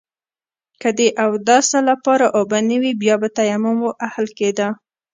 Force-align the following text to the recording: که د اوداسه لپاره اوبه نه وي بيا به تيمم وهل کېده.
که 0.81 0.89
د 0.99 1.01
اوداسه 1.25 1.79
لپاره 1.89 2.25
اوبه 2.37 2.59
نه 2.69 2.77
وي 2.81 2.91
بيا 3.01 3.15
به 3.21 3.29
تيمم 3.37 3.77
وهل 3.85 4.27
کېده. 4.37 4.67